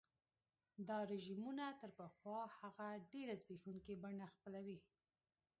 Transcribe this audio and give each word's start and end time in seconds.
دا 0.87 0.97
رژیمونه 1.11 1.65
تر 1.79 1.89
پخوا 1.99 2.39
هغه 2.59 2.87
ډېره 3.11 3.33
زبېښونکي 3.41 3.93
بڼه 4.03 4.25
خپلوي. 4.33 4.77